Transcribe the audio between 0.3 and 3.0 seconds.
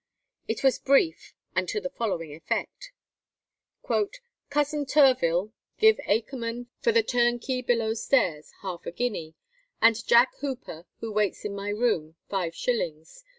It was brief, and to the following effect: